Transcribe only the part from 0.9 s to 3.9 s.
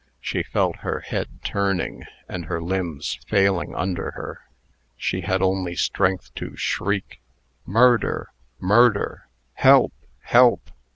head turning, and her limbs failing